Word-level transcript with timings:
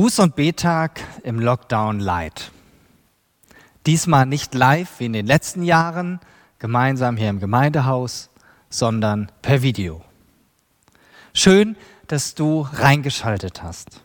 Buß- 0.00 0.22
und 0.22 0.34
Betag 0.34 1.02
im 1.24 1.38
Lockdown 1.38 2.00
Light. 2.00 2.52
Diesmal 3.84 4.24
nicht 4.24 4.54
live 4.54 4.98
wie 4.98 5.04
in 5.04 5.12
den 5.12 5.26
letzten 5.26 5.62
Jahren, 5.62 6.20
gemeinsam 6.58 7.18
hier 7.18 7.28
im 7.28 7.38
Gemeindehaus, 7.38 8.30
sondern 8.70 9.30
per 9.42 9.60
Video. 9.60 10.02
Schön, 11.34 11.76
dass 12.06 12.34
du 12.34 12.66
reingeschaltet 12.72 13.62
hast. 13.62 14.00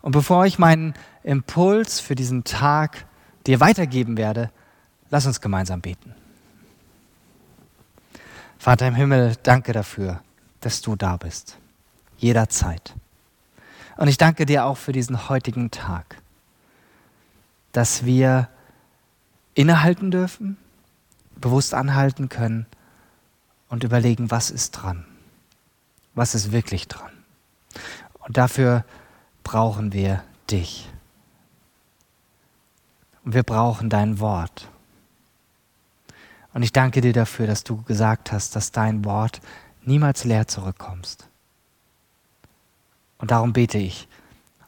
Und 0.00 0.12
bevor 0.12 0.46
ich 0.46 0.60
meinen 0.60 0.94
Impuls 1.24 1.98
für 1.98 2.14
diesen 2.14 2.44
Tag 2.44 3.04
dir 3.48 3.58
weitergeben 3.58 4.16
werde, 4.16 4.52
lass 5.10 5.26
uns 5.26 5.40
gemeinsam 5.40 5.80
beten. 5.80 6.14
Vater 8.60 8.86
im 8.86 8.94
Himmel, 8.94 9.34
danke 9.42 9.72
dafür, 9.72 10.22
dass 10.60 10.82
du 10.82 10.94
da 10.94 11.16
bist. 11.16 11.56
Jederzeit. 12.16 12.94
Und 14.00 14.08
ich 14.08 14.16
danke 14.16 14.46
dir 14.46 14.64
auch 14.64 14.78
für 14.78 14.92
diesen 14.92 15.28
heutigen 15.28 15.70
Tag, 15.70 16.22
dass 17.72 18.06
wir 18.06 18.48
innehalten 19.52 20.10
dürfen, 20.10 20.56
bewusst 21.36 21.74
anhalten 21.74 22.30
können 22.30 22.64
und 23.68 23.84
überlegen, 23.84 24.30
was 24.30 24.50
ist 24.50 24.70
dran, 24.70 25.04
was 26.14 26.34
ist 26.34 26.50
wirklich 26.50 26.88
dran. 26.88 27.10
Und 28.20 28.38
dafür 28.38 28.86
brauchen 29.44 29.92
wir 29.92 30.24
dich. 30.50 30.88
Und 33.22 33.34
wir 33.34 33.42
brauchen 33.42 33.90
dein 33.90 34.18
Wort. 34.18 34.70
Und 36.54 36.62
ich 36.62 36.72
danke 36.72 37.02
dir 37.02 37.12
dafür, 37.12 37.46
dass 37.46 37.64
du 37.64 37.82
gesagt 37.82 38.32
hast, 38.32 38.56
dass 38.56 38.72
dein 38.72 39.04
Wort 39.04 39.42
niemals 39.84 40.24
leer 40.24 40.48
zurückkommst. 40.48 41.29
Und 43.20 43.30
darum 43.30 43.52
bete 43.52 43.78
ich 43.78 44.08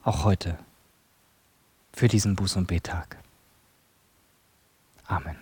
auch 0.04 0.24
heute 0.24 0.58
für 1.92 2.08
diesen 2.08 2.36
Buß- 2.36 2.58
und 2.58 2.66
Betag. 2.66 3.16
Amen. 5.06 5.36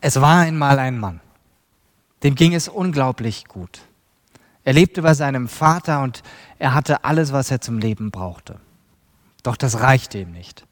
Es 0.00 0.20
war 0.20 0.40
einmal 0.40 0.78
ein 0.80 0.98
Mann, 0.98 1.20
dem 2.24 2.34
ging 2.34 2.54
es 2.54 2.68
unglaublich 2.68 3.46
gut. 3.46 3.82
Er 4.64 4.72
lebte 4.72 5.02
bei 5.02 5.14
seinem 5.14 5.48
Vater 5.48 6.02
und 6.02 6.22
er 6.58 6.74
hatte 6.74 7.04
alles, 7.04 7.32
was 7.32 7.50
er 7.50 7.60
zum 7.60 7.78
Leben 7.78 8.10
brauchte. 8.10 8.60
Doch 9.42 9.56
das 9.56 9.80
reichte 9.80 10.18
ihm 10.18 10.32
nicht. 10.32 10.64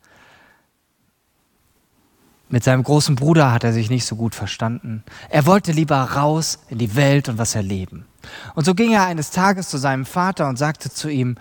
Mit 2.52 2.64
seinem 2.64 2.82
großen 2.82 3.14
Bruder 3.14 3.52
hat 3.52 3.62
er 3.62 3.72
sich 3.72 3.90
nicht 3.90 4.04
so 4.04 4.16
gut 4.16 4.34
verstanden. 4.34 5.04
Er 5.28 5.46
wollte 5.46 5.70
lieber 5.70 5.96
raus 5.96 6.58
in 6.68 6.78
die 6.78 6.96
Welt 6.96 7.28
und 7.28 7.38
was 7.38 7.54
erleben. 7.54 8.06
Und 8.56 8.64
so 8.64 8.74
ging 8.74 8.92
er 8.92 9.06
eines 9.06 9.30
Tages 9.30 9.68
zu 9.68 9.78
seinem 9.78 10.04
Vater 10.04 10.48
und 10.48 10.56
sagte 10.56 10.90
zu 10.90 11.08
ihm, 11.08 11.36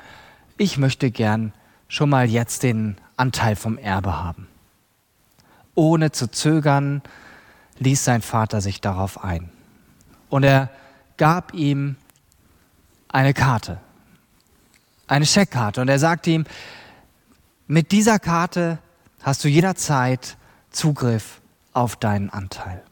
ich 0.58 0.78
möchte 0.78 1.10
gern 1.10 1.52
schon 1.88 2.12
mal 2.12 2.30
jetzt 2.30 2.62
den 2.62 2.96
Anteil 3.18 3.56
vom 3.56 3.80
Erbe 3.80 4.22
haben. 4.22 4.48
Ohne 5.74 6.12
zu 6.12 6.30
zögern 6.30 7.02
ließ 7.80 8.04
sein 8.04 8.22
Vater 8.22 8.62
sich 8.62 8.80
darauf 8.80 9.24
ein. 9.24 9.50
Und 10.30 10.44
er 10.44 10.70
gab 11.18 11.56
ihm 11.56 11.96
eine 13.08 13.34
Karte, 13.34 13.80
eine 15.08 15.26
Scheckkarte. 15.26 15.82
Und 15.82 15.90
er 15.90 15.98
sagte 15.98 16.30
ihm, 16.30 16.46
mit 17.66 17.92
dieser 17.92 18.20
Karte 18.20 18.78
hast 19.24 19.44
du 19.44 19.48
jederzeit 19.48 20.38
Zugriff 20.72 21.42
auf 21.73 21.95
deinen 21.95 22.30
Anteil. 22.30 22.84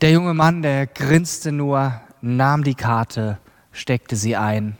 Der 0.00 0.10
junge 0.10 0.34
Mann, 0.34 0.62
der 0.62 0.86
grinste 0.86 1.52
nur, 1.52 2.00
nahm 2.20 2.64
die 2.64 2.74
Karte, 2.74 3.38
steckte 3.72 4.16
sie 4.16 4.36
ein, 4.36 4.76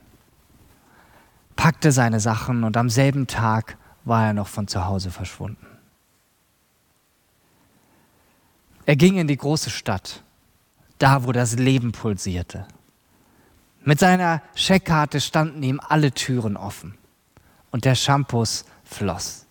packte 1.56 1.92
seine 1.92 2.20
Sachen 2.20 2.64
und 2.64 2.76
am 2.76 2.90
selben 2.90 3.26
Tag 3.26 3.76
war 4.04 4.26
er 4.26 4.32
noch 4.34 4.48
von 4.48 4.68
zu 4.68 4.84
Hause 4.84 5.10
verschwunden. 5.10 5.66
Er 8.84 8.96
ging 8.96 9.16
in 9.16 9.26
die 9.26 9.36
große 9.36 9.70
Stadt, 9.70 10.22
da 10.98 11.24
wo 11.24 11.32
das 11.32 11.56
Leben 11.56 11.92
pulsierte. 11.92 12.66
Mit 13.84 13.98
seiner 13.98 14.42
Scheckkarte 14.54 15.20
standen 15.20 15.62
ihm 15.62 15.80
alle 15.80 16.12
Türen 16.12 16.56
offen 16.56 16.96
und 17.70 17.84
der 17.84 17.94
Shampoos 17.94 18.64
floss. 18.84 19.45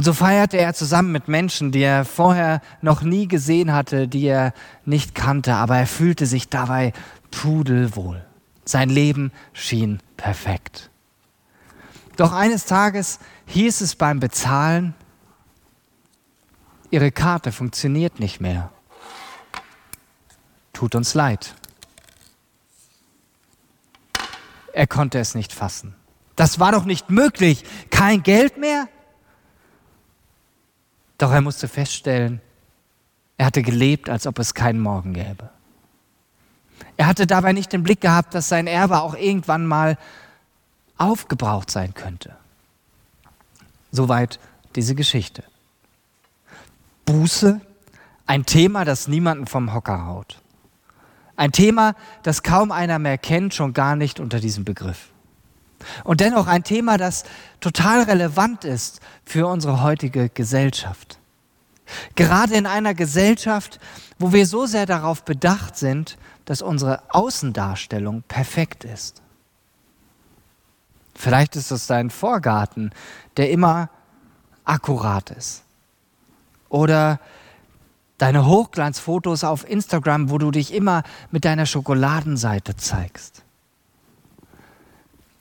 Und 0.00 0.04
so 0.04 0.14
feierte 0.14 0.56
er 0.56 0.72
zusammen 0.72 1.12
mit 1.12 1.28
Menschen, 1.28 1.72
die 1.72 1.82
er 1.82 2.06
vorher 2.06 2.62
noch 2.80 3.02
nie 3.02 3.28
gesehen 3.28 3.74
hatte, 3.74 4.08
die 4.08 4.24
er 4.24 4.54
nicht 4.86 5.14
kannte, 5.14 5.56
aber 5.56 5.76
er 5.76 5.86
fühlte 5.86 6.24
sich 6.24 6.48
dabei 6.48 6.94
pudelwohl. 7.30 8.24
Sein 8.64 8.88
Leben 8.88 9.30
schien 9.52 10.00
perfekt. 10.16 10.88
Doch 12.16 12.32
eines 12.32 12.64
Tages 12.64 13.18
hieß 13.44 13.82
es 13.82 13.94
beim 13.94 14.20
Bezahlen, 14.20 14.94
Ihre 16.90 17.12
Karte 17.12 17.52
funktioniert 17.52 18.20
nicht 18.20 18.40
mehr. 18.40 18.72
Tut 20.72 20.94
uns 20.94 21.12
leid. 21.12 21.54
Er 24.72 24.86
konnte 24.86 25.18
es 25.18 25.34
nicht 25.34 25.52
fassen. 25.52 25.94
Das 26.36 26.58
war 26.58 26.72
doch 26.72 26.86
nicht 26.86 27.10
möglich. 27.10 27.64
Kein 27.90 28.22
Geld 28.22 28.56
mehr? 28.56 28.88
Doch 31.20 31.32
er 31.32 31.42
musste 31.42 31.68
feststellen, 31.68 32.40
er 33.36 33.44
hatte 33.44 33.60
gelebt, 33.60 34.08
als 34.08 34.26
ob 34.26 34.38
es 34.38 34.54
keinen 34.54 34.80
Morgen 34.80 35.12
gäbe. 35.12 35.50
Er 36.96 37.06
hatte 37.06 37.26
dabei 37.26 37.52
nicht 37.52 37.74
den 37.74 37.82
Blick 37.82 38.00
gehabt, 38.00 38.34
dass 38.34 38.48
sein 38.48 38.66
Erbe 38.66 39.02
auch 39.02 39.14
irgendwann 39.14 39.66
mal 39.66 39.98
aufgebraucht 40.96 41.70
sein 41.70 41.92
könnte. 41.92 42.34
Soweit 43.92 44.40
diese 44.76 44.94
Geschichte. 44.94 45.44
Buße, 47.04 47.60
ein 48.26 48.46
Thema, 48.46 48.86
das 48.86 49.06
niemanden 49.06 49.46
vom 49.46 49.74
Hocker 49.74 50.06
haut. 50.06 50.40
Ein 51.36 51.52
Thema, 51.52 51.96
das 52.22 52.42
kaum 52.42 52.72
einer 52.72 52.98
mehr 52.98 53.18
kennt, 53.18 53.52
schon 53.52 53.74
gar 53.74 53.94
nicht 53.94 54.20
unter 54.20 54.40
diesem 54.40 54.64
Begriff. 54.64 55.10
Und 56.04 56.20
dennoch 56.20 56.46
ein 56.46 56.64
Thema, 56.64 56.96
das 56.98 57.24
total 57.60 58.02
relevant 58.02 58.64
ist 58.64 59.00
für 59.24 59.46
unsere 59.46 59.82
heutige 59.82 60.28
Gesellschaft. 60.28 61.18
Gerade 62.14 62.54
in 62.54 62.66
einer 62.66 62.94
Gesellschaft, 62.94 63.80
wo 64.18 64.32
wir 64.32 64.46
so 64.46 64.66
sehr 64.66 64.86
darauf 64.86 65.24
bedacht 65.24 65.76
sind, 65.76 66.18
dass 66.44 66.62
unsere 66.62 67.02
Außendarstellung 67.08 68.22
perfekt 68.28 68.84
ist. 68.84 69.22
Vielleicht 71.14 71.56
ist 71.56 71.70
es 71.70 71.86
dein 71.86 72.10
Vorgarten, 72.10 72.92
der 73.36 73.50
immer 73.50 73.90
akkurat 74.64 75.30
ist. 75.30 75.64
Oder 76.68 77.20
deine 78.18 78.46
Hochglanzfotos 78.46 79.44
auf 79.44 79.68
Instagram, 79.68 80.30
wo 80.30 80.38
du 80.38 80.50
dich 80.50 80.72
immer 80.72 81.02
mit 81.30 81.44
deiner 81.44 81.66
Schokoladenseite 81.66 82.76
zeigst. 82.76 83.42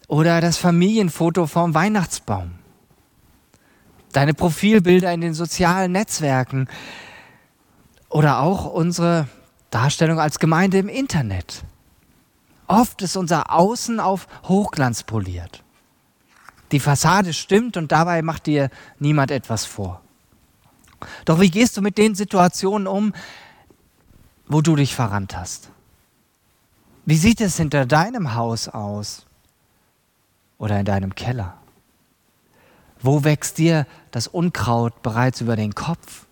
Oder 0.10 0.42
das 0.42 0.58
Familienfoto 0.58 1.46
vom 1.46 1.76
Weihnachtsbaum. 1.76 2.56
Deine 4.12 4.34
Profilbilder 4.34 5.14
in 5.14 5.22
den 5.22 5.36
sozialen 5.36 5.92
Netzwerken. 5.92 6.68
Oder 8.10 8.40
auch 8.40 8.66
unsere 8.66 9.28
Darstellung 9.70 10.20
als 10.20 10.40
Gemeinde 10.40 10.80
im 10.80 10.90
Internet. 10.90 11.64
Oft 12.66 13.04
ist 13.04 13.18
unser 13.18 13.54
Außen 13.54 14.00
auf 14.00 14.28
Hochglanz 14.46 15.04
poliert. 15.04 15.64
Die 16.72 16.80
Fassade 16.80 17.32
stimmt 17.32 17.78
und 17.78 17.92
dabei 17.92 18.24
macht 18.24 18.48
dir 18.48 18.72
niemand 18.98 19.30
etwas 19.30 19.66
vor. 19.66 20.02
Doch 21.26 21.40
wie 21.40 21.52
gehst 21.52 21.78
du 21.78 21.82
mit 21.84 22.00
den 22.00 22.16
Situationen 22.16 22.88
um, 22.88 23.14
wo 24.48 24.62
du 24.62 24.76
dich 24.76 24.96
verrannt 24.96 25.38
hast? 25.38 25.70
Wie 27.06 27.18
sieht 27.18 27.42
es 27.42 27.58
hinter 27.58 27.86
deinem 27.86 28.34
Haus 28.34 28.68
aus? 28.68 29.28
Oder 30.60 30.80
in 30.80 30.86
deinem 30.86 31.16
Keller? 31.16 31.58
Wo 33.02 33.24
wächst 33.24 33.58
dir 33.58 33.88
das 34.12 34.28
Unkraut 34.28 35.02
bereits 35.02 35.42
über 35.42 35.56
den 35.56 35.74
Kopf? 35.74 36.28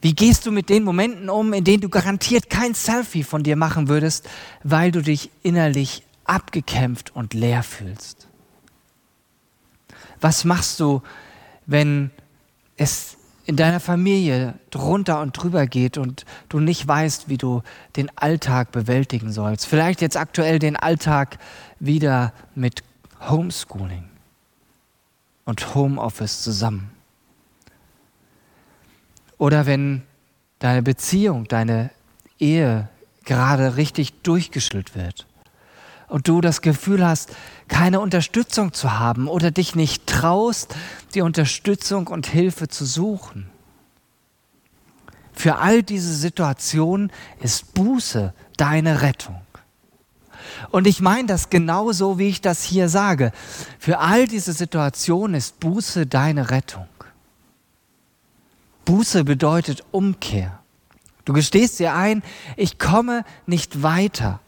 Wie 0.00 0.14
gehst 0.14 0.46
du 0.46 0.52
mit 0.52 0.68
den 0.68 0.84
Momenten 0.84 1.28
um, 1.28 1.52
in 1.52 1.64
denen 1.64 1.80
du 1.80 1.88
garantiert 1.88 2.48
kein 2.48 2.74
Selfie 2.74 3.24
von 3.24 3.42
dir 3.42 3.56
machen 3.56 3.88
würdest, 3.88 4.28
weil 4.62 4.92
du 4.92 5.02
dich 5.02 5.30
innerlich 5.42 6.04
abgekämpft 6.24 7.14
und 7.14 7.34
leer 7.34 7.62
fühlst? 7.62 8.28
Was 10.20 10.44
machst 10.44 10.78
du, 10.80 11.02
wenn 11.66 12.10
es 12.76 13.16
in 13.46 13.56
deiner 13.56 13.80
Familie 13.80 14.54
drunter 14.70 15.20
und 15.20 15.32
drüber 15.32 15.66
geht 15.66 15.98
und 15.98 16.24
du 16.48 16.60
nicht 16.60 16.86
weißt, 16.86 17.28
wie 17.28 17.36
du 17.36 17.62
den 17.96 18.10
Alltag 18.16 18.72
bewältigen 18.72 19.32
sollst. 19.32 19.66
Vielleicht 19.66 20.00
jetzt 20.00 20.16
aktuell 20.16 20.58
den 20.58 20.76
Alltag 20.76 21.38
wieder 21.78 22.32
mit 22.54 22.82
Homeschooling 23.28 24.08
und 25.44 25.74
Homeoffice 25.74 26.42
zusammen. 26.42 26.90
Oder 29.36 29.66
wenn 29.66 30.02
deine 30.58 30.82
Beziehung, 30.82 31.46
deine 31.46 31.90
Ehe 32.38 32.88
gerade 33.24 33.76
richtig 33.76 34.22
durchgeschüttelt 34.22 34.94
wird 34.94 35.26
und 36.08 36.28
du 36.28 36.40
das 36.40 36.60
Gefühl 36.60 37.04
hast, 37.04 37.30
keine 37.68 38.00
Unterstützung 38.00 38.72
zu 38.72 38.98
haben 38.98 39.28
oder 39.28 39.50
dich 39.50 39.74
nicht 39.74 40.06
traust, 40.06 40.74
die 41.14 41.22
Unterstützung 41.22 42.06
und 42.08 42.26
Hilfe 42.26 42.68
zu 42.68 42.84
suchen. 42.84 43.50
Für 45.32 45.56
all 45.56 45.82
diese 45.82 46.14
Situationen 46.14 47.10
ist 47.40 47.74
Buße 47.74 48.32
deine 48.56 49.02
Rettung. 49.02 49.40
Und 50.70 50.86
ich 50.86 51.00
meine 51.00 51.26
das 51.26 51.50
genauso, 51.50 52.18
wie 52.18 52.28
ich 52.28 52.40
das 52.40 52.62
hier 52.62 52.88
sage. 52.88 53.32
Für 53.78 53.98
all 53.98 54.26
diese 54.26 54.52
Situationen 54.52 55.34
ist 55.34 55.58
Buße 55.60 56.06
deine 56.06 56.50
Rettung. 56.50 56.86
Buße 58.84 59.24
bedeutet 59.24 59.82
Umkehr. 59.90 60.60
Du 61.24 61.32
gestehst 61.32 61.78
dir 61.78 61.94
ein, 61.94 62.22
ich 62.56 62.78
komme 62.78 63.24
nicht 63.46 63.82
weiter. 63.82 64.40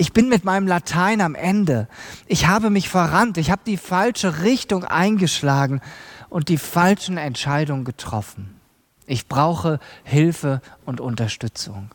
Ich 0.00 0.12
bin 0.12 0.28
mit 0.28 0.44
meinem 0.44 0.68
Latein 0.68 1.20
am 1.20 1.34
Ende. 1.34 1.88
Ich 2.28 2.46
habe 2.46 2.70
mich 2.70 2.88
verrannt. 2.88 3.36
Ich 3.36 3.50
habe 3.50 3.62
die 3.66 3.76
falsche 3.76 4.42
Richtung 4.42 4.84
eingeschlagen 4.84 5.80
und 6.28 6.48
die 6.48 6.56
falschen 6.56 7.16
Entscheidungen 7.16 7.84
getroffen. 7.84 8.60
Ich 9.08 9.26
brauche 9.26 9.80
Hilfe 10.04 10.62
und 10.84 11.00
Unterstützung. 11.00 11.90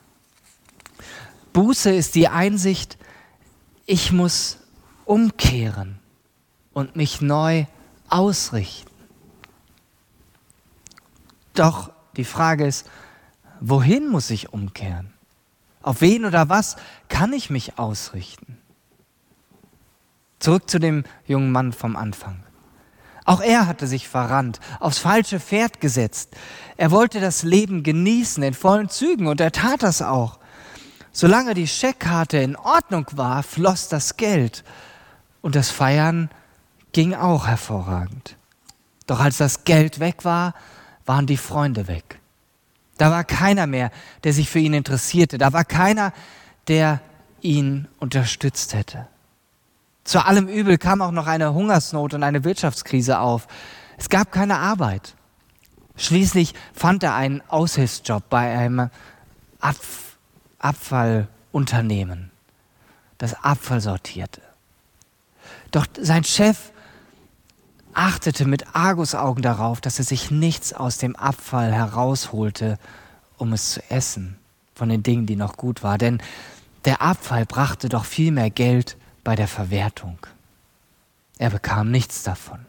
Buße 1.53 1.95
ist 1.95 2.15
die 2.15 2.27
Einsicht, 2.27 2.97
ich 3.85 4.11
muss 4.11 4.57
umkehren 5.05 5.97
und 6.73 6.97
mich 6.97 7.21
neu 7.21 7.67
ausrichten. 8.09 8.91
Doch 11.53 11.89
die 12.17 12.25
Frage 12.25 12.65
ist, 12.65 12.85
wohin 13.61 14.09
muss 14.09 14.29
ich 14.29 14.51
umkehren? 14.51 15.12
Auf 15.83 16.01
wen 16.01 16.25
oder 16.25 16.49
was 16.49 16.77
kann 17.09 17.33
ich 17.33 17.49
mich 17.49 17.77
ausrichten? 17.77 18.57
Zurück 20.39 20.69
zu 20.69 20.79
dem 20.79 21.03
jungen 21.25 21.51
Mann 21.51 21.71
vom 21.73 21.95
Anfang. 21.95 22.43
Auch 23.25 23.41
er 23.41 23.67
hatte 23.67 23.87
sich 23.87 24.09
verrannt, 24.09 24.59
aufs 24.79 24.97
falsche 24.97 25.39
Pferd 25.39 25.79
gesetzt. 25.79 26.35
Er 26.75 26.91
wollte 26.91 27.21
das 27.21 27.43
Leben 27.43 27.83
genießen 27.83 28.43
in 28.43 28.53
vollen 28.53 28.89
Zügen 28.89 29.27
und 29.27 29.39
er 29.39 29.51
tat 29.51 29.83
das 29.83 30.01
auch. 30.01 30.39
Solange 31.11 31.53
die 31.53 31.67
Scheckkarte 31.67 32.37
in 32.37 32.55
Ordnung 32.55 33.05
war, 33.13 33.43
floss 33.43 33.87
das 33.87 34.17
Geld 34.17 34.63
und 35.41 35.55
das 35.55 35.69
Feiern 35.69 36.29
ging 36.91 37.13
auch 37.13 37.47
hervorragend. 37.47 38.35
Doch 39.05 39.19
als 39.19 39.37
das 39.37 39.63
Geld 39.63 39.99
weg 39.99 40.25
war, 40.25 40.53
waren 41.05 41.27
die 41.27 41.37
Freunde 41.37 41.87
weg. 41.87 42.19
Da 42.97 43.11
war 43.11 43.23
keiner 43.23 43.67
mehr, 43.67 43.91
der 44.23 44.33
sich 44.33 44.49
für 44.49 44.59
ihn 44.59 44.73
interessierte. 44.73 45.37
Da 45.37 45.53
war 45.53 45.65
keiner, 45.65 46.13
der 46.67 47.01
ihn 47.41 47.87
unterstützt 47.99 48.73
hätte. 48.73 49.07
Zu 50.03 50.25
allem 50.25 50.47
Übel 50.47 50.77
kam 50.77 51.01
auch 51.01 51.11
noch 51.11 51.27
eine 51.27 51.53
Hungersnot 51.53 52.13
und 52.13 52.23
eine 52.23 52.43
Wirtschaftskrise 52.43 53.19
auf. 53.19 53.47
Es 53.97 54.09
gab 54.09 54.31
keine 54.31 54.57
Arbeit. 54.57 55.15
Schließlich 55.95 56.53
fand 56.73 57.03
er 57.03 57.15
einen 57.15 57.41
Aushilfsjob 57.47 58.29
bei 58.29 58.57
einem 58.57 58.89
Abf 59.59 60.17
Abfallunternehmen, 60.59 62.31
das 63.17 63.33
Abfall 63.43 63.81
sortierte. 63.81 64.41
Doch 65.71 65.85
sein 65.99 66.23
Chef 66.23 66.71
achtete 67.95 68.45
mit 68.45 68.75
Argusaugen 68.75 69.41
darauf, 69.41 69.81
dass 69.81 69.99
er 69.99 70.05
sich 70.05 70.31
nichts 70.31 70.73
aus 70.73 70.97
dem 70.97 71.15
Abfall 71.15 71.73
herausholte, 71.73 72.77
um 73.37 73.53
es 73.53 73.71
zu 73.71 73.89
essen, 73.89 74.37
von 74.75 74.89
den 74.89 75.03
Dingen, 75.03 75.25
die 75.25 75.35
noch 75.35 75.57
gut 75.57 75.83
waren. 75.83 75.99
Denn 75.99 76.21
der 76.85 77.01
Abfall 77.01 77.45
brachte 77.45 77.89
doch 77.89 78.05
viel 78.05 78.31
mehr 78.31 78.49
Geld 78.49 78.97
bei 79.23 79.35
der 79.35 79.47
Verwertung. 79.47 80.19
Er 81.37 81.49
bekam 81.49 81.91
nichts 81.91 82.23
davon. 82.23 82.65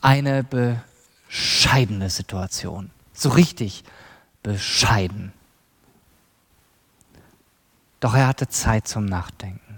Eine 0.00 0.44
bescheidene 0.44 2.10
Situation. 2.10 2.90
So 3.12 3.28
richtig 3.30 3.84
bescheiden. 4.42 5.32
Doch 8.00 8.14
er 8.14 8.26
hatte 8.26 8.48
Zeit 8.48 8.88
zum 8.88 9.04
Nachdenken. 9.04 9.71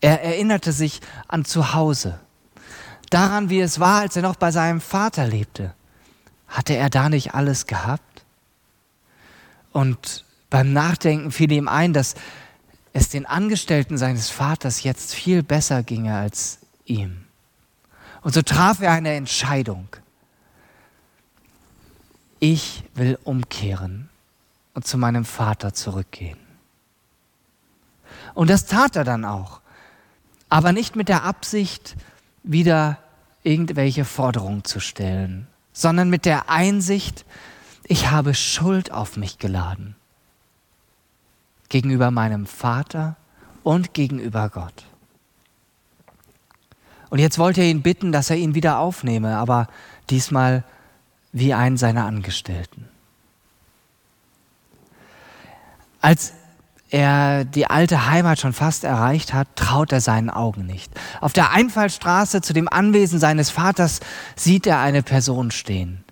Er 0.00 0.22
erinnerte 0.22 0.72
sich 0.72 1.00
an 1.28 1.44
zu 1.44 1.74
Hause, 1.74 2.18
daran, 3.10 3.50
wie 3.50 3.60
es 3.60 3.80
war, 3.80 4.00
als 4.00 4.16
er 4.16 4.22
noch 4.22 4.36
bei 4.36 4.50
seinem 4.50 4.80
Vater 4.80 5.26
lebte. 5.26 5.74
Hatte 6.48 6.74
er 6.74 6.90
da 6.90 7.08
nicht 7.08 7.34
alles 7.34 7.66
gehabt? 7.66 8.24
Und 9.72 10.24
beim 10.48 10.72
Nachdenken 10.72 11.30
fiel 11.30 11.52
ihm 11.52 11.68
ein, 11.68 11.92
dass 11.92 12.14
es 12.92 13.08
den 13.08 13.26
Angestellten 13.26 13.98
seines 13.98 14.30
Vaters 14.30 14.82
jetzt 14.82 15.14
viel 15.14 15.42
besser 15.42 15.82
ginge 15.82 16.16
als 16.16 16.58
ihm. 16.86 17.24
Und 18.22 18.34
so 18.34 18.42
traf 18.42 18.80
er 18.80 18.92
eine 18.92 19.14
Entscheidung. 19.14 19.88
Ich 22.40 22.84
will 22.94 23.18
umkehren 23.22 24.08
und 24.74 24.86
zu 24.86 24.98
meinem 24.98 25.24
Vater 25.24 25.72
zurückgehen. 25.72 26.38
Und 28.34 28.50
das 28.50 28.66
tat 28.66 28.96
er 28.96 29.04
dann 29.04 29.24
auch 29.24 29.59
aber 30.50 30.72
nicht 30.72 30.96
mit 30.96 31.08
der 31.08 31.24
Absicht, 31.24 31.96
wieder 32.42 32.98
irgendwelche 33.42 34.04
Forderungen 34.04 34.64
zu 34.64 34.80
stellen, 34.80 35.46
sondern 35.72 36.10
mit 36.10 36.26
der 36.26 36.50
Einsicht, 36.50 37.24
ich 37.84 38.10
habe 38.10 38.34
Schuld 38.34 38.92
auf 38.92 39.16
mich 39.16 39.38
geladen 39.38 39.96
gegenüber 41.68 42.10
meinem 42.10 42.46
Vater 42.46 43.16
und 43.62 43.94
gegenüber 43.94 44.48
Gott. 44.48 44.84
Und 47.10 47.18
jetzt 47.18 47.38
wollte 47.38 47.60
er 47.60 47.68
ihn 47.68 47.82
bitten, 47.82 48.12
dass 48.12 48.30
er 48.30 48.36
ihn 48.36 48.54
wieder 48.54 48.78
aufnehme, 48.78 49.36
aber 49.36 49.68
diesmal 50.10 50.64
wie 51.32 51.54
einen 51.54 51.76
seiner 51.76 52.04
Angestellten. 52.06 52.88
Als 56.00 56.32
er 56.90 57.44
die 57.44 57.66
alte 57.66 58.06
Heimat 58.06 58.40
schon 58.40 58.52
fast 58.52 58.84
erreicht 58.84 59.32
hat, 59.32 59.48
traut 59.54 59.92
er 59.92 60.00
seinen 60.00 60.28
Augen 60.28 60.66
nicht. 60.66 60.92
Auf 61.20 61.32
der 61.32 61.52
Einfallstraße 61.52 62.42
zu 62.42 62.52
dem 62.52 62.68
Anwesen 62.68 63.20
seines 63.20 63.50
Vaters 63.50 64.00
sieht 64.34 64.66
er 64.66 64.80
eine 64.80 65.02
Person 65.02 65.52
stehen. 65.52 66.04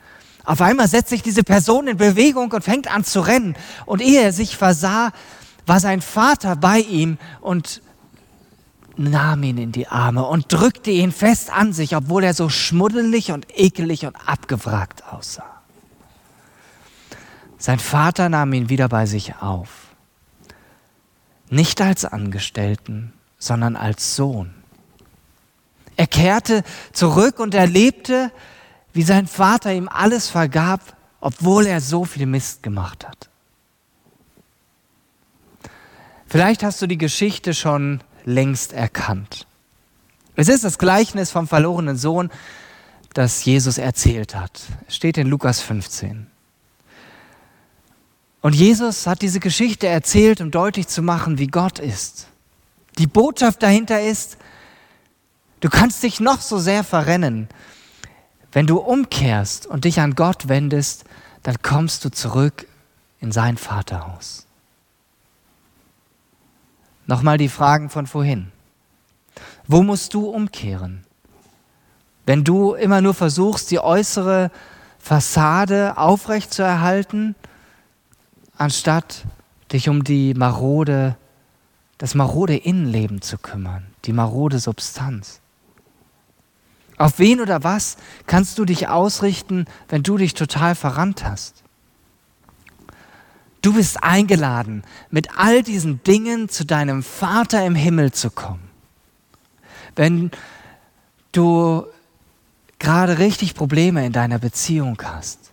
Auf 0.44 0.60
einmal 0.60 0.88
setzt 0.88 1.10
sich 1.10 1.22
diese 1.22 1.42
Person 1.42 1.88
in 1.88 1.96
Bewegung 1.96 2.52
und 2.52 2.62
fängt 2.62 2.90
an 2.90 3.04
zu 3.04 3.20
rennen. 3.20 3.56
Und 3.86 4.00
ehe 4.00 4.22
er 4.22 4.32
sich 4.32 4.56
versah, 4.56 5.10
war 5.67 5.81
sein 5.81 6.00
Vater 6.00 6.56
bei 6.56 6.79
ihm 6.79 7.19
und 7.41 7.82
nahm 8.96 9.43
ihn 9.43 9.58
in 9.58 9.72
die 9.72 9.88
Arme 9.88 10.24
und 10.24 10.53
drückte 10.53 10.91
ihn 10.91 11.12
fest 11.12 11.53
an 11.53 11.72
sich, 11.72 11.94
obwohl 11.94 12.24
er 12.24 12.34
so 12.34 12.48
schmuddelig 12.48 13.32
und 13.32 13.46
ekelig 13.58 14.06
und 14.06 14.17
abgewrackt 14.26 15.05
aussah. 15.12 15.60
Sein 17.58 17.81
Vater 17.81 18.29
nahm 18.29 18.53
ihn 18.53 18.69
wieder 18.69 18.88
bei 18.88 19.06
sich 19.06 19.34
auf 19.41 19.87
nicht 21.50 21.81
als 21.81 22.05
Angestellten, 22.05 23.12
sondern 23.38 23.76
als 23.76 24.17
Sohn. 24.17 24.55
Er 25.96 26.06
kehrte 26.06 26.62
zurück 26.93 27.40
und 27.40 27.55
erlebte, 27.55 28.31
wie 28.93 29.02
sein 29.02 29.26
Vater 29.26 29.72
ihm 29.72 29.88
alles 29.88 30.28
vergab, 30.28 30.96
obwohl 31.20 31.67
er 31.67 31.81
so 31.81 32.05
viel 32.05 32.26
Mist 32.26 32.62
gemacht 32.62 33.06
hat. 33.06 33.28
Vielleicht 36.26 36.62
hast 36.62 36.81
du 36.82 36.86
die 36.86 36.98
Geschichte 36.98 37.55
schon 37.55 38.00
längst 38.24 38.72
erkannt. 38.72 39.46
Es 40.36 40.48
ist 40.48 40.62
das 40.62 40.78
Gleichnis 40.78 41.31
vom 41.31 41.48
verlorenen 41.48 41.96
Sohn, 41.96 42.31
das 43.14 43.44
Jesus 43.44 43.78
erzählt 43.78 44.36
hat. 44.36 44.62
Es 44.86 44.94
steht 44.94 45.19
in 45.19 45.26
Lukas 45.26 45.60
15. 45.60 46.28
Und 48.48 48.55
Jesus 48.55 49.06
hat 49.06 49.20
diese 49.20 49.40
Geschichte 49.40 49.88
erzählt, 49.88 50.40
um 50.40 50.50
deutlich 50.50 50.88
zu 50.88 51.02
machen, 51.02 51.36
wie 51.36 51.48
Gott 51.48 51.78
ist. 51.78 52.28
Die 52.96 53.06
Botschaft 53.06 53.62
dahinter 53.62 54.00
ist, 54.00 54.38
du 55.60 55.69
kannst 55.69 56.02
dich 56.02 56.19
noch 56.19 56.40
so 56.40 56.58
sehr 56.58 56.82
verrennen. 56.82 57.50
Wenn 58.50 58.67
du 58.67 58.78
umkehrst 58.78 59.67
und 59.67 59.84
dich 59.84 60.00
an 60.00 60.14
Gott 60.14 60.48
wendest, 60.48 61.05
dann 61.43 61.60
kommst 61.60 62.06
du 62.06 62.10
zurück 62.10 62.67
in 63.20 63.32
sein 63.32 63.58
Vaterhaus. 63.58 64.46
Nochmal 67.06 67.36
die 67.36 67.50
Fragen 67.50 67.90
von 67.90 68.06
vorhin. 68.06 68.50
Wo 69.67 69.82
musst 69.82 70.14
du 70.14 70.26
umkehren? 70.26 71.05
Wenn 72.24 72.44
du 72.44 72.72
immer 72.72 73.02
nur 73.02 73.12
versuchst, 73.12 73.70
die 73.70 73.81
äußere 73.81 74.50
Fassade 74.98 75.98
aufrechtzuerhalten, 75.98 77.34
anstatt 78.58 79.24
dich 79.72 79.88
um 79.88 80.05
die 80.05 80.34
marode, 80.34 81.17
das 81.96 82.15
marode 82.15 82.56
Innenleben 82.56 83.22
zu 83.22 83.38
kümmern, 83.38 83.86
die 84.05 84.12
marode 84.12 84.58
Substanz. 84.58 85.41
Auf 86.96 87.19
wen 87.19 87.41
oder 87.41 87.62
was 87.62 87.96
kannst 88.27 88.58
du 88.58 88.65
dich 88.65 88.88
ausrichten, 88.88 89.67
wenn 89.88 90.03
du 90.03 90.17
dich 90.17 90.34
total 90.34 90.74
verrannt 90.74 91.24
hast? 91.24 91.62
Du 93.62 93.74
bist 93.74 94.03
eingeladen, 94.03 94.82
mit 95.10 95.36
all 95.36 95.62
diesen 95.62 96.03
Dingen 96.03 96.48
zu 96.48 96.65
deinem 96.65 97.03
Vater 97.03 97.65
im 97.65 97.74
Himmel 97.74 98.12
zu 98.12 98.31
kommen. 98.31 98.69
Wenn 99.94 100.31
du 101.32 101.86
gerade 102.79 103.19
richtig 103.19 103.55
Probleme 103.55 104.05
in 104.06 104.12
deiner 104.12 104.38
Beziehung 104.38 105.00
hast, 105.03 105.47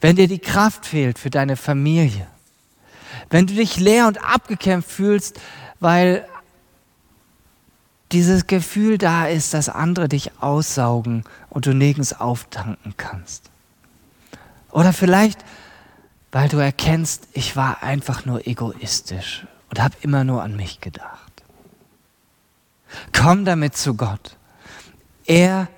wenn 0.00 0.16
dir 0.16 0.28
die 0.28 0.38
Kraft 0.38 0.86
fehlt 0.86 1.18
für 1.18 1.30
deine 1.30 1.56
Familie, 1.56 2.26
wenn 3.30 3.46
du 3.46 3.54
dich 3.54 3.78
leer 3.78 4.06
und 4.06 4.24
abgekämpft 4.24 4.90
fühlst, 4.90 5.40
weil 5.80 6.26
dieses 8.12 8.46
Gefühl 8.46 8.96
da 8.98 9.26
ist, 9.26 9.52
dass 9.52 9.68
andere 9.68 10.08
dich 10.08 10.30
aussaugen 10.40 11.24
und 11.50 11.66
du 11.66 11.74
nirgends 11.74 12.18
auftanken 12.18 12.94
kannst. 12.96 13.50
Oder 14.70 14.92
vielleicht, 14.92 15.44
weil 16.32 16.48
du 16.48 16.58
erkennst, 16.58 17.28
ich 17.32 17.56
war 17.56 17.82
einfach 17.82 18.24
nur 18.24 18.46
egoistisch 18.46 19.46
und 19.70 19.80
habe 19.80 19.94
immer 20.00 20.24
nur 20.24 20.42
an 20.42 20.56
mich 20.56 20.80
gedacht. 20.80 21.28
Komm 23.12 23.44
damit 23.44 23.76
zu 23.76 23.94
Gott. 23.94 24.36
Er 25.26 25.68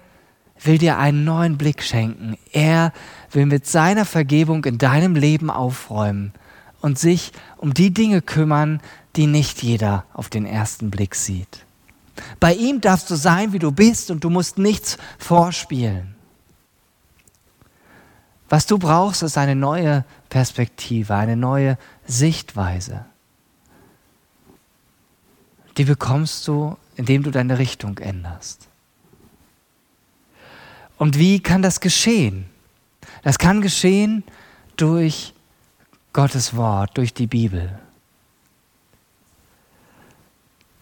will 0.62 0.78
dir 0.78 0.98
einen 0.98 1.24
neuen 1.24 1.58
Blick 1.58 1.82
schenken. 1.82 2.36
Er 2.52 2.92
will 3.30 3.46
mit 3.46 3.66
seiner 3.66 4.04
Vergebung 4.04 4.64
in 4.64 4.78
deinem 4.78 5.14
Leben 5.14 5.50
aufräumen 5.50 6.32
und 6.80 6.98
sich 6.98 7.32
um 7.56 7.74
die 7.74 7.92
Dinge 7.92 8.22
kümmern, 8.22 8.80
die 9.16 9.26
nicht 9.26 9.62
jeder 9.62 10.04
auf 10.12 10.28
den 10.28 10.46
ersten 10.46 10.90
Blick 10.90 11.14
sieht. 11.14 11.64
Bei 12.38 12.54
ihm 12.54 12.80
darfst 12.80 13.10
du 13.10 13.16
sein, 13.16 13.52
wie 13.52 13.58
du 13.58 13.72
bist 13.72 14.10
und 14.10 14.24
du 14.24 14.30
musst 14.30 14.58
nichts 14.58 14.98
vorspielen. 15.18 16.14
Was 18.48 18.66
du 18.66 18.78
brauchst, 18.78 19.22
ist 19.22 19.38
eine 19.38 19.54
neue 19.54 20.04
Perspektive, 20.28 21.14
eine 21.14 21.36
neue 21.36 21.78
Sichtweise. 22.06 23.06
Die 25.76 25.84
bekommst 25.84 26.46
du, 26.48 26.76
indem 26.96 27.22
du 27.22 27.30
deine 27.30 27.58
Richtung 27.58 27.98
änderst. 27.98 28.69
Und 31.00 31.16
wie 31.16 31.40
kann 31.40 31.62
das 31.62 31.80
geschehen? 31.80 32.44
Das 33.22 33.38
kann 33.38 33.62
geschehen 33.62 34.22
durch 34.76 35.32
Gottes 36.12 36.54
Wort, 36.56 36.98
durch 36.98 37.14
die 37.14 37.26
Bibel. 37.26 37.78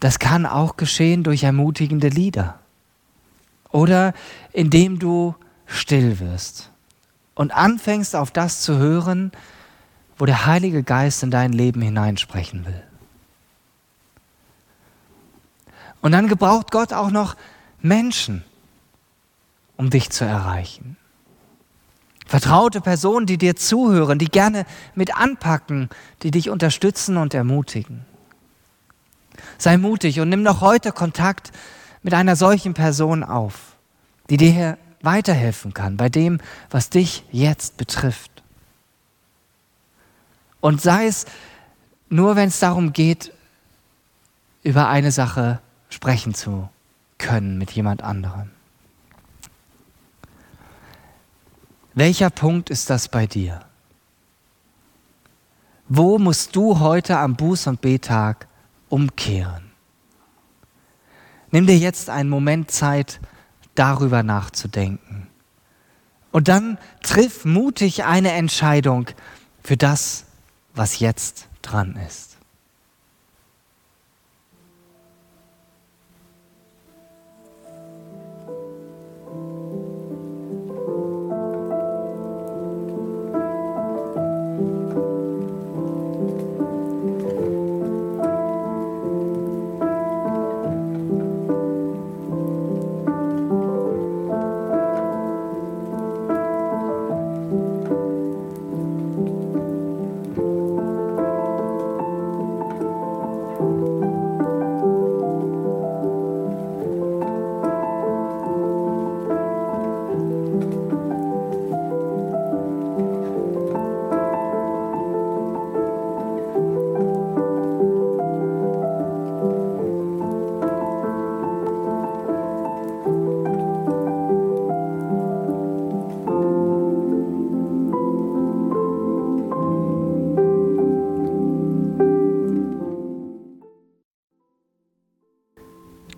Das 0.00 0.18
kann 0.18 0.44
auch 0.44 0.76
geschehen 0.76 1.22
durch 1.22 1.44
ermutigende 1.44 2.08
Lieder 2.08 2.58
oder 3.70 4.12
indem 4.52 4.98
du 4.98 5.36
still 5.66 6.18
wirst 6.18 6.72
und 7.36 7.52
anfängst 7.52 8.16
auf 8.16 8.32
das 8.32 8.62
zu 8.62 8.76
hören, 8.76 9.30
wo 10.18 10.26
der 10.26 10.46
Heilige 10.46 10.82
Geist 10.82 11.22
in 11.22 11.30
dein 11.30 11.52
Leben 11.52 11.80
hineinsprechen 11.80 12.66
will. 12.66 12.82
Und 16.00 16.10
dann 16.10 16.26
gebraucht 16.26 16.72
Gott 16.72 16.92
auch 16.92 17.12
noch 17.12 17.36
Menschen, 17.80 18.42
um 19.78 19.88
dich 19.88 20.10
zu 20.10 20.26
erreichen. 20.26 20.98
Vertraute 22.26 22.82
Personen, 22.82 23.24
die 23.24 23.38
dir 23.38 23.56
zuhören, 23.56 24.18
die 24.18 24.26
gerne 24.26 24.66
mit 24.94 25.16
anpacken, 25.16 25.88
die 26.22 26.30
dich 26.30 26.50
unterstützen 26.50 27.16
und 27.16 27.32
ermutigen. 27.32 28.04
Sei 29.56 29.78
mutig 29.78 30.20
und 30.20 30.28
nimm 30.28 30.42
noch 30.42 30.60
heute 30.60 30.92
Kontakt 30.92 31.52
mit 32.02 32.12
einer 32.12 32.36
solchen 32.36 32.74
Person 32.74 33.24
auf, 33.24 33.76
die 34.28 34.36
dir 34.36 34.76
weiterhelfen 35.00 35.72
kann 35.72 35.96
bei 35.96 36.10
dem, 36.10 36.38
was 36.68 36.90
dich 36.90 37.24
jetzt 37.30 37.78
betrifft. 37.78 38.42
Und 40.60 40.82
sei 40.82 41.06
es 41.06 41.24
nur, 42.10 42.36
wenn 42.36 42.48
es 42.48 42.58
darum 42.58 42.92
geht, 42.92 43.32
über 44.64 44.88
eine 44.88 45.12
Sache 45.12 45.60
sprechen 45.88 46.34
zu 46.34 46.68
können 47.16 47.58
mit 47.58 47.70
jemand 47.70 48.02
anderem. 48.02 48.50
Welcher 51.98 52.30
Punkt 52.30 52.70
ist 52.70 52.90
das 52.90 53.08
bei 53.08 53.26
dir? 53.26 53.58
Wo 55.88 56.16
musst 56.20 56.54
du 56.54 56.78
heute 56.78 57.18
am 57.18 57.34
Buß- 57.34 57.68
und 57.68 57.80
Betag 57.80 58.46
umkehren? 58.88 59.72
Nimm 61.50 61.66
dir 61.66 61.76
jetzt 61.76 62.08
einen 62.08 62.30
Moment 62.30 62.70
Zeit, 62.70 63.18
darüber 63.74 64.22
nachzudenken. 64.22 65.26
Und 66.30 66.46
dann 66.46 66.78
triff 67.02 67.44
mutig 67.44 68.04
eine 68.04 68.30
Entscheidung 68.30 69.06
für 69.64 69.76
das, 69.76 70.26
was 70.76 71.00
jetzt 71.00 71.48
dran 71.62 71.98
ist. 72.06 72.27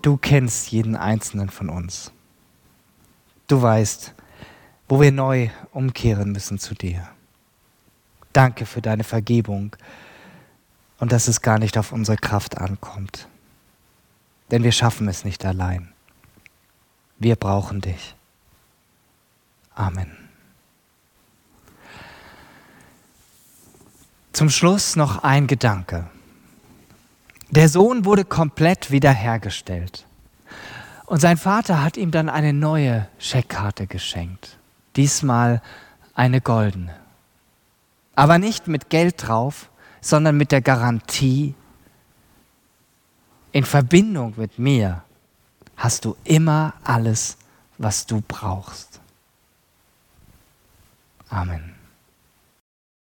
Du 0.01 0.17
kennst 0.17 0.71
jeden 0.71 0.95
einzelnen 0.95 1.49
von 1.49 1.69
uns. 1.69 2.11
Du 3.47 3.61
weißt, 3.61 4.13
wo 4.87 4.99
wir 4.99 5.11
neu 5.11 5.49
umkehren 5.71 6.31
müssen 6.31 6.57
zu 6.57 6.73
dir. 6.73 7.07
Danke 8.33 8.65
für 8.65 8.81
deine 8.81 9.03
Vergebung 9.03 9.75
und 10.99 11.11
dass 11.11 11.27
es 11.27 11.41
gar 11.41 11.59
nicht 11.59 11.77
auf 11.77 11.91
unsere 11.91 12.17
Kraft 12.17 12.57
ankommt. 12.57 13.27
Denn 14.49 14.63
wir 14.63 14.71
schaffen 14.71 15.07
es 15.07 15.23
nicht 15.23 15.45
allein. 15.45 15.91
Wir 17.19 17.35
brauchen 17.35 17.81
dich. 17.81 18.15
Amen. 19.75 20.17
Zum 24.33 24.49
Schluss 24.49 24.95
noch 24.95 25.23
ein 25.23 25.47
Gedanke. 25.47 26.09
Der 27.51 27.67
Sohn 27.67 28.05
wurde 28.05 28.23
komplett 28.23 28.91
wiederhergestellt. 28.91 30.05
Und 31.05 31.19
sein 31.19 31.37
Vater 31.37 31.83
hat 31.83 31.97
ihm 31.97 32.11
dann 32.11 32.29
eine 32.29 32.53
neue 32.53 33.07
Scheckkarte 33.19 33.87
geschenkt. 33.87 34.57
Diesmal 34.95 35.61
eine 36.15 36.39
goldene. 36.39 36.95
Aber 38.15 38.37
nicht 38.37 38.67
mit 38.67 38.89
Geld 38.89 39.27
drauf, 39.27 39.69
sondern 39.99 40.37
mit 40.37 40.53
der 40.53 40.61
Garantie, 40.61 41.53
in 43.51 43.65
Verbindung 43.65 44.33
mit 44.37 44.57
mir 44.57 45.03
hast 45.75 46.05
du 46.05 46.15
immer 46.23 46.73
alles, 46.85 47.37
was 47.77 48.05
du 48.05 48.21
brauchst. 48.25 49.01
Amen. 51.29 51.70